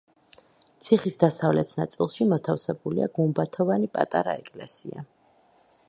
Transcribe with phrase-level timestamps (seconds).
[0.85, 5.07] ციხის დასავლეთ ნაწილში მოთავსებულია გუმბათოვანი პატარა ეკლესია.